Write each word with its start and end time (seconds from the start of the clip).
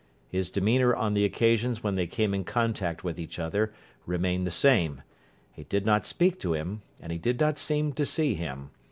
His 0.29 0.49
demeanour 0.49 0.95
on 0.95 1.13
the 1.13 1.23
occasions 1.23 1.83
when 1.83 1.93
they 1.93 2.07
came 2.07 2.33
in 2.33 2.43
contact 2.43 3.03
with 3.03 3.19
each 3.19 3.37
other 3.37 3.71
remained 4.07 4.47
the 4.47 4.49
same. 4.49 5.03
He 5.51 5.63
did 5.65 5.85
not 5.85 6.07
speak 6.07 6.39
to 6.39 6.55
him, 6.55 6.81
and 6.99 7.11
he 7.11 7.19
did 7.19 7.39
not 7.39 7.59
seem 7.59 7.93
to 7.93 8.05
see 8.07 8.33
him. 8.33 8.71